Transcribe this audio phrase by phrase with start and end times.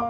[0.00, 0.06] 嗨，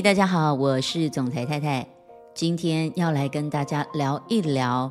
[0.00, 1.86] 大家好，我是总裁太太。
[2.32, 4.90] 今天要来跟大家聊一聊，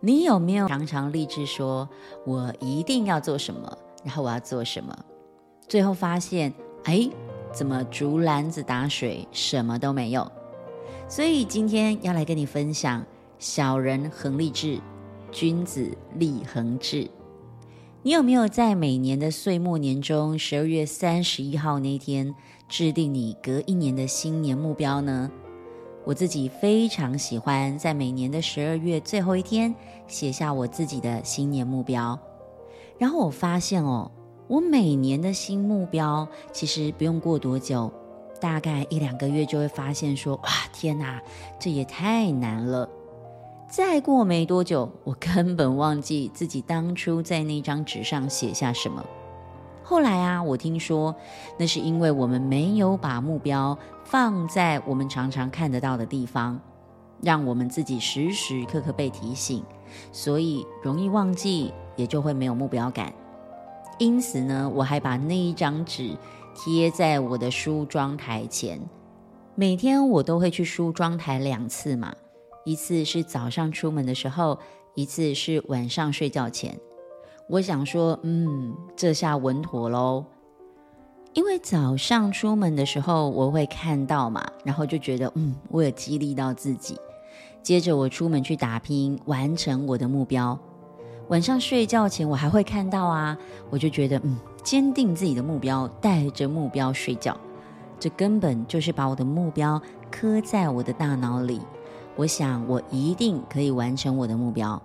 [0.00, 1.88] 你有没有常常立志说，
[2.26, 4.94] 我一定要做什么，然后我要做什么，
[5.66, 6.52] 最后发现，
[6.84, 7.08] 哎，
[7.52, 10.30] 怎么竹篮子打水，什么都没有？
[11.08, 13.02] 所以今天要来跟你分享：
[13.38, 14.80] 小人恒立志，
[15.30, 17.10] 君子立恒志。
[18.02, 22.34] 你有没有在每年的岁末年终，十二月三十一号那天，
[22.68, 25.30] 制定你隔一年的新年目标呢？
[26.04, 29.74] 我自己非常喜欢在每年的十二月最后一天
[30.06, 32.18] 写下我自己的新年目标。
[32.96, 34.10] 然后我发现哦，
[34.46, 37.92] 我每年的新目标其实不用过多久，
[38.40, 41.20] 大概一两个月就会发现说，哇，天哪，
[41.58, 42.88] 这也太难了。
[43.68, 49.04] 再过没多久，我根本忘记自己当初在那张纸上写下什么。
[49.82, 51.14] 后来啊，我听说
[51.58, 56.60] 那是因为我们没有把目标放在我们常常看得到的地方，
[57.20, 59.64] 让我们自己时时刻刻被提醒，
[60.12, 63.12] 所以容易忘记，也就会没有目标感。
[63.98, 66.16] 因此呢，我还把那一张纸
[66.54, 68.80] 贴在我的梳妆台前，
[69.56, 72.14] 每天我都会去梳妆台两次嘛。
[72.66, 74.58] 一次是早上出门的时候，
[74.94, 76.76] 一次是晚上睡觉前。
[77.48, 80.24] 我想说，嗯，这下稳妥喽。
[81.32, 86.98] 因为早上出门的时候我会看到嘛，然后就觉得，嗯，我有激励到自己。
[87.62, 90.58] 接着我出门去打拼，完成我的目标。
[91.28, 93.38] 晚上睡觉前我还会看到啊，
[93.70, 97.36] 我就觉得，嗯，坚定自己的目标，带着目标睡觉。
[98.00, 99.80] 这根本就是把我的目标
[100.10, 101.60] 刻在我的大脑里。
[102.16, 104.82] 我想，我一定可以完成我的目标，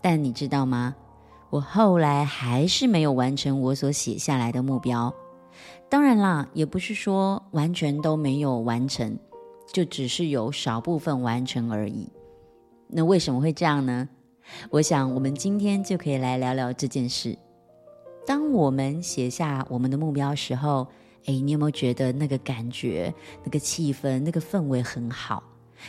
[0.00, 0.94] 但你知道吗？
[1.50, 5.12] 我后来还是没有完成我所写下来的目标。
[5.88, 9.18] 当然啦，也不是说完全都没有完成，
[9.70, 12.08] 就只是有少部分完成而已。
[12.88, 14.08] 那为什么会这样呢？
[14.70, 17.36] 我想，我们今天就可以来聊聊这件事。
[18.26, 20.88] 当我们写下我们的目标时候，
[21.26, 23.12] 哎，你有没有觉得那个感觉、
[23.44, 25.42] 那个气氛、那个氛围很好？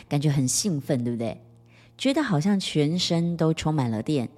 [0.08, 1.40] 感觉很兴奋，对不对？
[1.96, 4.28] 觉得好像全身都充满了电，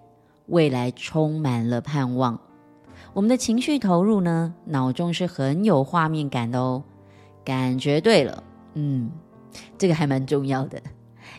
[0.47, 2.41] 未来充满了盼望。
[3.13, 6.83] 我们的情绪投入呢，脑中是很有画面感的哦。
[7.45, 8.43] 感觉对了，
[8.75, 9.11] 嗯，
[9.77, 10.81] 这个还蛮重要的。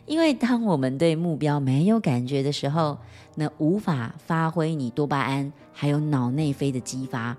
[0.05, 2.97] 因为当我们对目标没有感觉的时候，
[3.35, 7.37] 那无法发挥你多巴胺还有脑内啡的激发，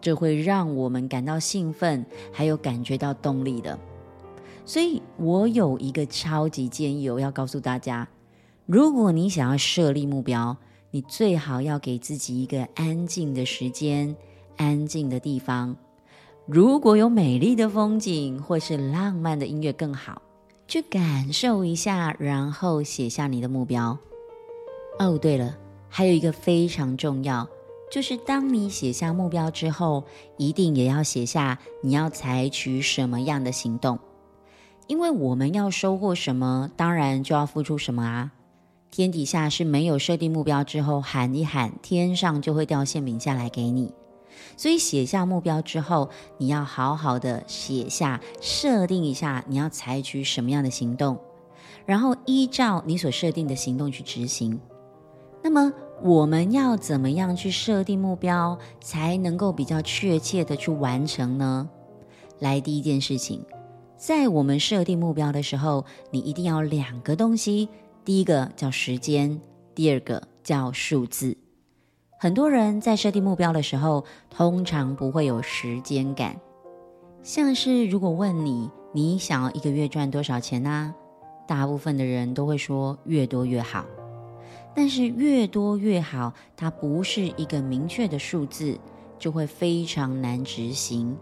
[0.00, 3.78] 这会让我们感到兴奋，还有感觉到动力的。
[4.66, 8.06] 所以我有一个超级建议，我要告诉大家：
[8.66, 10.56] 如果你想要设立目标，
[10.90, 14.14] 你最好要给自己一个安静的时间、
[14.56, 15.76] 安静的地方。
[16.46, 20.20] 如果有美丽的风景或是浪漫的音乐更好，
[20.66, 23.96] 去感受一下，然后写下你的目标。
[24.98, 25.56] 哦，对了，
[25.88, 27.48] 还有一个非常重要，
[27.88, 30.02] 就是当你写下目标之后，
[30.38, 33.96] 一定也要写下你要采取什么样的行动。
[34.86, 38.32] 因为我们要收获什么，当然就要付出什么啊！
[38.90, 43.92] 天底下是没有设定目标之后喊一喊，天上就会掉馅饼下来给你。
[44.56, 46.08] 所以写下目标之后，
[46.38, 51.18] 你要好好的写下，设定一下你要采取什么样的行动，
[51.84, 54.58] 然后依照你所设定的行动去执行。
[55.42, 55.72] 那么
[56.02, 61.68] 我们要怎么样去设定目标，才能够比较确切的去完成呢？
[62.38, 63.44] 来，第一件事情。
[64.06, 67.68] 在我们设定目标的时候，你一定要两个东西，
[68.04, 69.40] 第一个叫时间，
[69.74, 71.36] 第二个叫数字。
[72.16, 76.36] 很多人在设定目标的时候，通常不会有时间感。
[77.24, 80.94] 像是如果问你，你想要一个月赚多少钱呢？
[81.48, 83.84] 大部分的人都会说越多越好。
[84.72, 88.78] 但是越多越好，它不是一个明确的数字，
[89.18, 91.18] 就会非常难执行。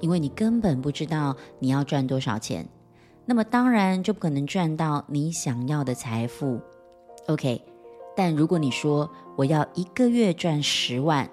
[0.00, 2.68] 因为你根本不知道你要赚多少钱，
[3.24, 6.60] 那么当然就不可能赚到你想要的财富。
[7.28, 7.60] OK，
[8.16, 11.28] 但如果你说我要一个月赚十万，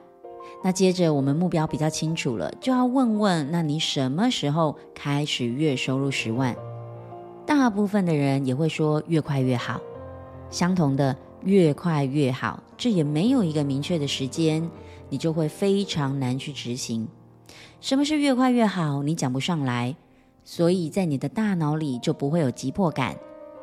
[0.63, 6.55] 那接着我们目标比较清楚了，就要问问，那你什么时候开始月收入十万？
[7.45, 9.79] 大部分的人也会说越快越好。
[10.49, 14.69] 相同的，越快越好，这也没有一个明确的时间，
[15.09, 17.07] 你就会非常难去执行。
[17.83, 19.03] 什么是越快越好？
[19.03, 19.93] 你讲不上来，
[20.45, 23.13] 所以在你的大脑里就不会有急迫感，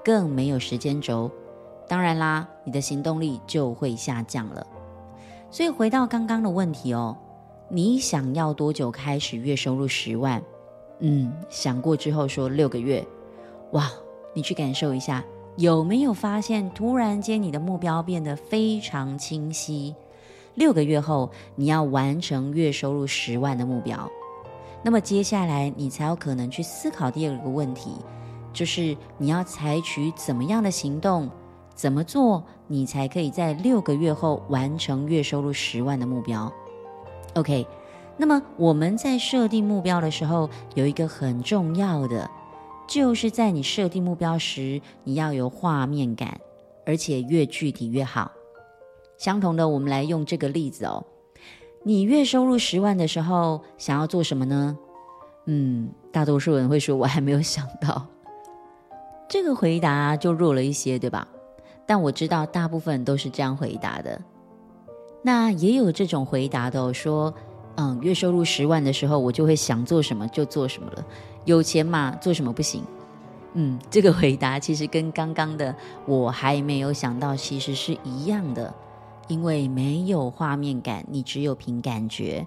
[0.04, 1.30] 更没有时间轴。
[1.88, 4.66] 当然啦，你的行动力就会下降了。
[5.50, 7.16] 所以回到刚刚的问题哦，
[7.70, 10.42] 你想要多久开始月收入十万？
[10.98, 13.02] 嗯，想过之后说六个月。
[13.72, 13.90] 哇，
[14.34, 15.24] 你去感受一下，
[15.56, 19.94] 有没有发现突然间你的目标变得非常清晰？
[20.60, 24.06] 六个月后，你要完成月收入十万的目标。
[24.82, 27.92] 那么接下来你才有可能去思考第二个问题，
[28.52, 31.30] 就是你要采取怎么样的行动？
[31.74, 36.52] 怎么做，你才可以在六个月后完成月收入十万的目标
[37.36, 37.66] ？OK，
[38.18, 42.30] 那么我们在设定目标的时候，有一个很重要的，
[42.86, 46.38] 就是在你设定目标时，你要有画面感，
[46.84, 48.30] 而且越具体越好。
[49.20, 51.04] 相同的，我们来用这个例子哦。
[51.82, 54.78] 你月收入十万的时候，想要做什么呢？
[55.44, 58.06] 嗯，大多数人会说，我还没有想到。
[59.28, 61.28] 这个回答就弱了一些，对吧？
[61.84, 64.18] 但我知道大部分都是这样回答的，
[65.22, 67.34] 那也有这种回答的，说，
[67.76, 71.04] 嗯，月收入十万的时候，我就会想做什么就做什么了，
[71.44, 72.82] 有钱嘛，做什么不行？
[73.52, 75.76] 嗯，这个回答其实跟刚刚的
[76.06, 78.72] 我还没有想到，其实是一样的，
[79.30, 82.44] 因为没有画面感，你只有凭感觉，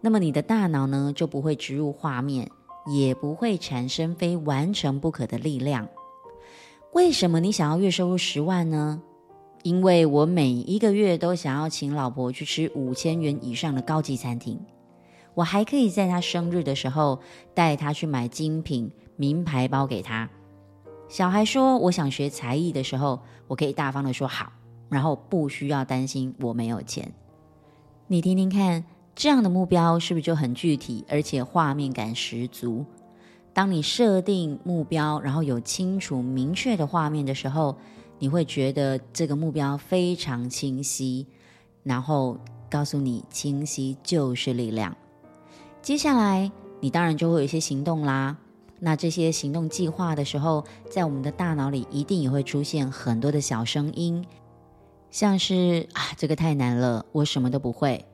[0.00, 2.50] 那么你的大脑呢，就不会植入画面，
[2.86, 5.86] 也不会产生非完成不可的力量。
[6.94, 9.02] 为什么你想要月收入十万呢？
[9.64, 14.58] 因为我每一个月都想要请老婆去吃五千元以上的高级餐厅，
[15.34, 17.20] 我还可以在她生日的时候
[17.52, 20.30] 带她去买精品名牌包给她。
[21.06, 24.50] 小孩说我想学才艺的时候，我可以大方的说好，
[24.88, 27.12] 然后不需要担心我没有钱。
[28.06, 28.84] 你听听看，
[29.14, 32.84] 这样的目标是不是就很具体，而且画面感十足？
[33.52, 37.76] 当你设定目标，然后有清楚明确的画面的时候，
[38.18, 41.26] 你会觉得这个目标非常清晰，
[41.82, 42.38] 然后
[42.68, 44.96] 告诉你，清晰就是力量。
[45.80, 46.50] 接下来，
[46.80, 48.36] 你当然就会有一些行动啦。
[48.80, 54.26] 那这些行动计划的时候，在我们的大脑里一定也会出现很多的小声音，
[55.14, 58.04] 像是啊，这个太难了，我什么都不会，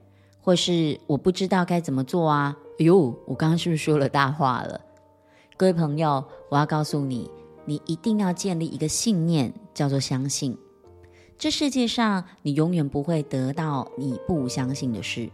[0.42, 2.54] 或是我不知道该怎么做啊。
[2.78, 4.78] 哎呦，我刚刚是不是说了大话了？
[5.56, 7.30] 各位朋友，我要告诉你，
[7.64, 10.54] 你一定要建立一个信念，叫做相信。
[11.38, 15.30] 这世界上，你永远不会得到你不相信的事，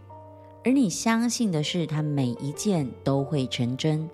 [0.63, 4.09] 而你相信的事，它每一件都会成真。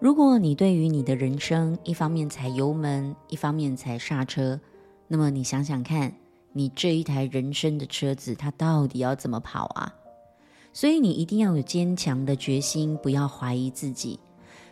[0.00, 4.58] 如果你对于你的人生，一方面踩油门，一方面踩刹车，
[5.06, 6.14] 那么你想想看，
[6.58, 9.94] 你这一台人生的车子，它到底要怎么跑啊？
[10.72, 14.18] 所以你一定要有坚强的决心，不要怀疑自己。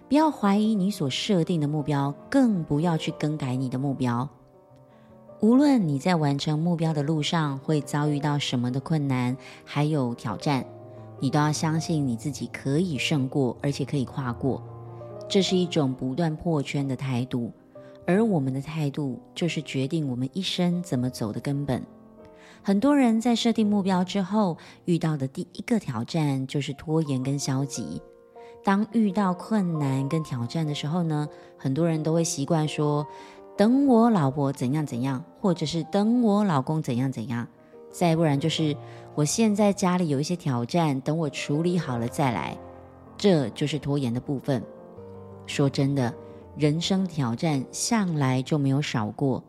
[0.08, 4.28] 不要怀疑你所设定的目标，更不要去更改你的目标。
[5.38, 10.66] 无论你在完成目标的路上会遭遇到什么的困难，还有挑战，
[11.20, 14.60] 你都要相信你自己可以胜过，而且可以跨过。
[15.28, 17.52] 这是一种不断破圈的态度，
[18.06, 21.82] 而我们的态度就是决定我们一生怎么走的根本。
[22.62, 24.56] 很多人在设定目标之后，
[24.86, 28.00] 遇到的第一个挑战就是拖延跟消极。
[28.64, 33.06] 当遇到困难跟挑战的时候呢，很多人都会习惯说
[33.56, 37.46] ：“等我老婆怎样怎样，或者是等我老公怎样怎样，
[37.90, 38.76] 再不然就是
[39.14, 42.56] 我现在家里有一些挑战，等我处理好了再来。”
[43.16, 44.62] 这就是拖延的部分。
[45.46, 46.12] 说真的，
[46.56, 49.44] 人生挑战向来就没有少过。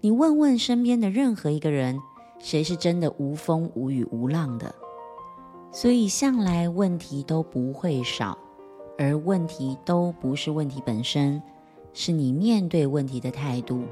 [0.00, 1.98] 你问问身边的任何一个人，
[2.38, 4.74] 谁是真的无风无雨无浪的？
[5.72, 8.38] 所以向来问题都不会少。
[8.96, 11.42] 而问题都不是问题本身，
[11.92, 13.82] 是你面对问题的态度。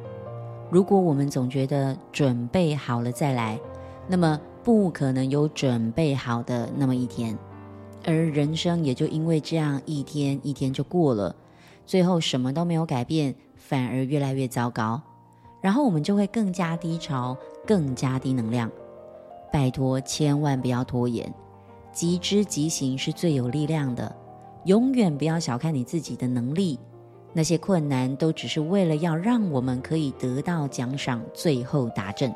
[0.71, 3.59] 如果我们总觉得准备好了再来，
[4.07, 7.37] 那么不可能有准备好的那么一天，
[8.04, 11.35] 而人生也就因为这样一天一天就过了，
[11.92, 14.99] 最后什么都没有改变，反而越来越糟糕，
[15.61, 18.70] 然后我们就会更加低潮，更加低能量。
[19.52, 21.30] 拜托，千万不要拖延，
[21.92, 24.11] 即知即行是最有力量的。
[24.64, 26.80] 永远不要小看你自己的能力，
[27.34, 32.34] 那些困难都只是为了要让我们可以得到奖赏，最后达阵。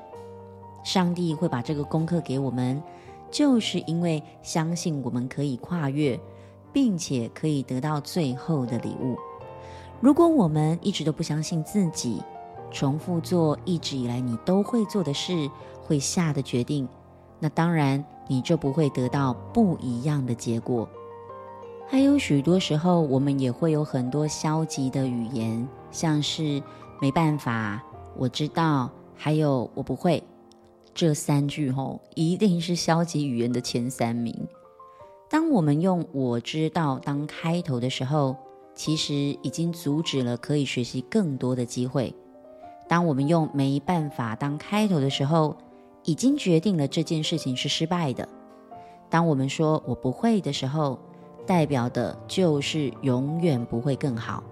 [0.85, 2.83] 上帝会把这个功课给我们，
[3.31, 6.21] 就是因为相信我们可以跨越，
[6.75, 9.17] 并且可以得到最后的礼物。
[10.01, 12.23] 如果我们一直都不相信自己，
[12.71, 15.51] 重复做一直以来你都会做的事，
[15.83, 16.87] 会下的决定，
[17.39, 20.89] 那当然你就不会得到不一样的结果。
[21.89, 26.63] 还有许多时候，我们也会有很多消极的语言，像是
[27.01, 27.83] “没办法
[28.19, 30.23] ”“我知道”“还有我不会，
[30.93, 34.35] 这三句吼，一定是消极语言的前三名。
[35.31, 38.37] 当我们用“我知道”当开头的时候，
[38.77, 42.15] 其实已经阻止了可以学习更多的机会。
[42.87, 45.57] 当我们用“没办法”当开头的时候，
[46.05, 48.29] 已经决定了这件事情是失败的。
[49.11, 50.99] 当我们说我不会的时候，
[51.45, 54.45] 代表的就是永远不会更好。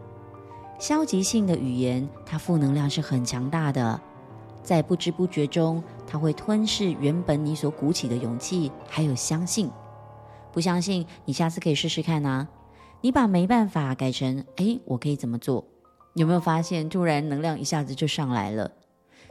[0.79, 4.01] 消极性的语言，它负能量是很强大的，
[4.63, 9.71] 在不知不觉中，它会吞噬原本你所鼓起的勇气，还有相信。
[10.51, 12.49] 不相信，你下次可以试试看啊！
[13.05, 15.63] 你把没办法改成哎，我可以怎么做？
[16.15, 18.73] 有没有发现突然能量一下子就上来了？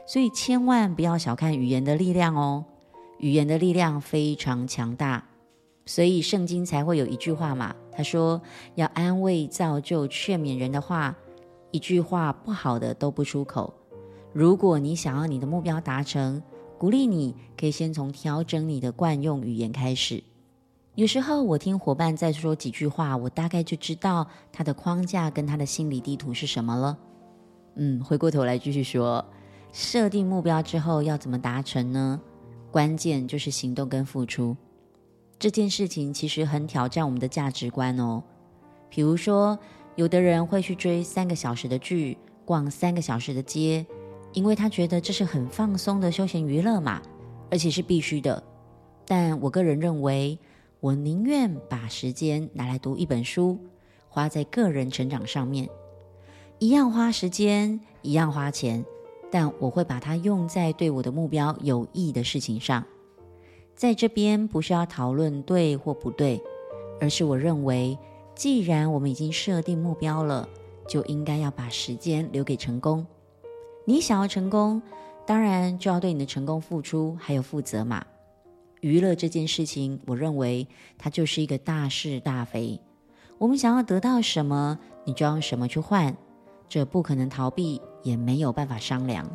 [0.06, 2.64] 所以千万不要小看语言的力量哦，
[3.18, 5.26] 语言的力量非常强大。
[5.86, 8.40] 所以圣经才会有一句话嘛，他说
[8.76, 11.16] 要安慰、造就、劝勉人的话，
[11.72, 13.74] 一句话不好的都不出口。
[14.32, 16.40] 如果你想要你的目标达成，
[16.78, 20.22] 鼓励你可以先从调整你的惯用语言开始。
[20.96, 26.96] 有时候我听伙伴在说几句话，我大概就知道他的框架跟他的心理地图是什么了。
[27.74, 29.24] 嗯，回过头来继续说，
[29.72, 32.20] 设定目标之后要怎么达成呢？
[32.70, 34.56] 关键就是行动跟付出。
[35.36, 38.22] 这件事情其实很挑战我们的价值观哦。
[38.88, 39.58] 比如说，
[39.96, 43.84] 有的人会去追三个小时的剧，逛三个小时的街，
[44.32, 47.02] 因为他觉得这是很放松的休闲娱乐嘛，
[47.50, 48.40] 而且是必须的。
[49.04, 50.38] 但我个人认为，
[50.84, 53.58] 我宁愿把时间拿来读一本书，
[54.10, 55.66] 花在个人成长上面，
[56.58, 58.84] 一样花时间，一样花钱，
[59.30, 62.84] 但我会把它用在对我的目标有益的事情上。
[63.74, 66.38] 在这边不是要讨论对或不对，
[67.00, 67.96] 而是我认为，
[68.34, 70.46] 既然我们已经设定目标了，
[70.86, 73.06] 就应该要把时间留给成功。
[73.86, 74.82] 你想要成功，
[75.24, 78.04] 当然就要对你的成功付出，还有负责嘛。
[78.84, 82.78] 娱乐这件事情，我认为它就是一个大是大非。
[83.38, 86.14] 我们想要得到什么，你就用什么去换，
[86.68, 89.26] 这不可能逃避，也没有办法商量。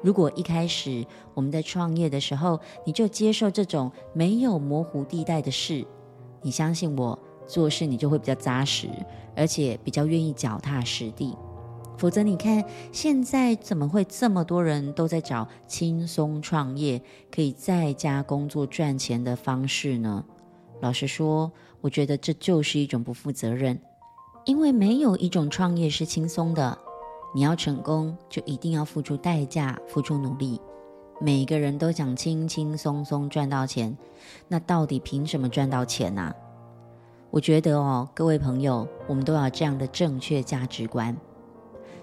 [0.00, 1.04] 如果一开始
[1.34, 5.84] 我们在创业的时候，你就接受这种没有模糊地带的事，
[6.40, 7.18] 你相信我，
[7.48, 8.88] 做事你就会比较扎实，
[9.34, 11.36] 而且比较愿意脚踏实地。
[11.98, 20.24] 否则，你看现在怎么会这么多人都在找轻松创业、可以在家工作赚钱的方式呢？
[20.80, 21.50] 老实说，
[21.80, 23.76] 我觉得这就是一种不负责任，
[24.44, 26.78] 因为没有一种创业是轻松的。
[27.34, 30.60] 你要成功，就一定要付出代价、付出努力。
[31.20, 33.98] 每个人都想轻轻松松赚到钱，
[34.46, 36.32] 那到底凭什么赚到钱呢？
[37.30, 41.14] 我觉得哦，各位朋友，我们都要这样的正确价值观。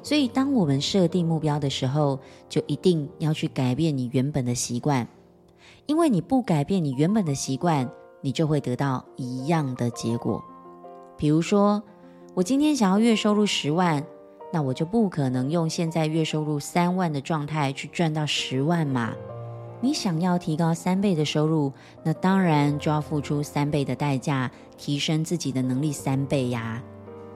[0.06, 5.08] 所以，当我们设定目标的时候，就一定要去改变你原本的习惯，
[5.88, 7.90] 因为你不改变你原本的习惯，
[8.22, 10.46] 你就会得到一样的结果。
[11.18, 11.82] 比如说，
[12.36, 14.06] 我今天想要月收入十万，
[14.54, 19.12] 那我就不可能用现在月收入三万的状态去赚到十万嘛。
[19.82, 26.80] 你想要提高三倍的收入，那当然就要付出三倍的代价，提升自己的能力三倍呀。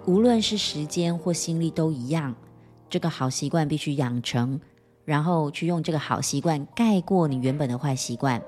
[0.05, 2.35] 无论是时间或心力都一样。
[2.89, 4.59] 这个好习惯必须养成，
[5.05, 8.41] 然后去用这个好习惯盖过你原本的坏习惯。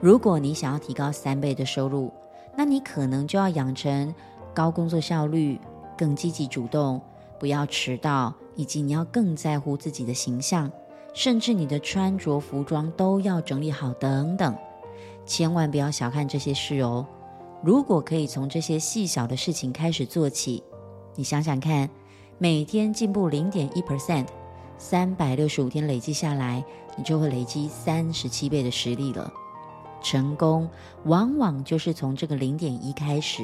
[0.00, 2.12] 如果你想要提高三倍的收入，
[2.56, 4.14] 那你可能就要养成
[4.54, 5.58] 高工作效率、
[5.96, 7.00] 更积极主动、
[7.38, 10.70] 不要迟到，以及你要更在乎自己的形象，
[11.14, 14.56] 甚至你的穿着服装都要整理好等等。
[15.24, 17.06] 千万不要小看这些事哦。
[17.62, 20.62] 如果可以从这些细小的事情开始做起，
[21.14, 21.88] 你想想看。
[22.38, 24.26] 每天进步零点一 percent，
[24.76, 26.62] 三百六十五天累积下来，
[26.94, 29.32] 你就会累积三十七倍的实力了。
[30.02, 30.68] 成功
[31.04, 33.42] 往往就是从这个零点一开始。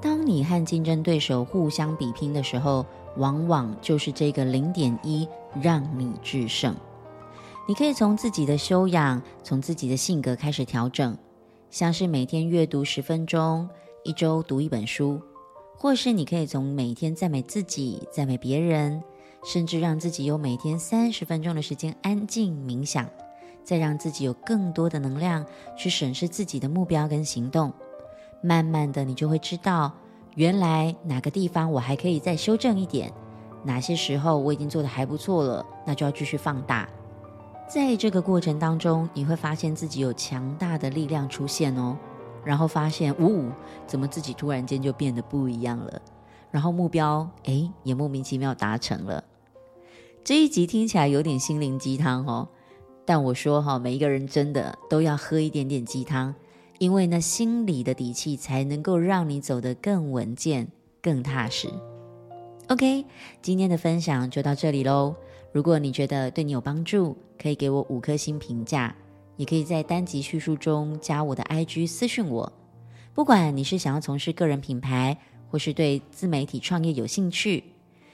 [0.00, 2.86] 当你和竞争对手互相比拼的时候，
[3.16, 5.26] 往往就是这个零点一
[5.60, 6.72] 让你制胜。
[7.66, 11.18] 你可以从自己的修养，从自己的性格开始调整，
[11.70, 13.68] 像是每天阅读十分钟，
[14.04, 15.20] 一周读一本书。
[15.82, 19.02] 或是你可以从每天赞美自己、赞美别人，
[19.44, 23.04] 甚至让自己有每天三十分钟的时间安静冥想，
[23.64, 25.44] 再让自己有更多的能量
[25.76, 27.72] 去审视自己的目标跟行动。
[28.40, 29.92] 慢慢的，你就会知道，
[30.36, 33.12] 原来哪个地方我还可以再修正一点，
[33.64, 36.88] 哪些时候我已经做得还不错了，那就要继续放大。
[37.66, 41.98] 在这个过程当中，你会发现自己有强大的力量出现哦。
[42.44, 43.52] 然后发现，呜、哦，
[43.86, 46.00] 怎么自己突然间就变得不一样了？
[46.50, 49.24] 然后目标，哎，也莫名其妙达成了。
[50.24, 52.48] 这一集听起来有点心灵鸡汤哦，
[53.04, 56.34] 但我说哈，每一个人真的都要喝一点点鸡汤，
[56.78, 60.68] 因为那心里的底气才能够让你走得更稳健、
[61.00, 61.68] 更踏实。
[62.68, 63.04] OK，
[63.40, 65.14] 今天的分享就到这里喽。
[65.52, 68.94] 如果你觉得对你有帮助，可以给我五颗星评价，
[69.36, 72.52] 也可以在单集叙述中加我的 IG 私讯我。
[73.14, 75.18] 不管你是想要从事个人品牌，
[75.50, 77.64] 或是对自媒体创业有兴趣，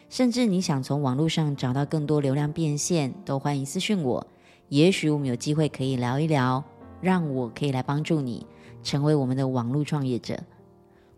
[0.08, 4.26] 甚至你想从网络上找到更多流量变现，都欢迎私讯我。
[4.68, 6.64] 也许我们有机会可以聊一聊，
[7.00, 8.46] 让我可以来帮助你
[8.82, 10.38] 成为我们的网络创业者。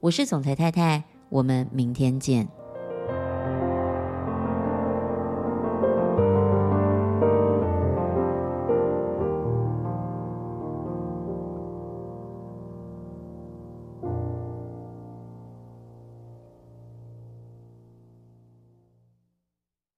[0.01, 2.47] 我是总裁太太，我们明天见。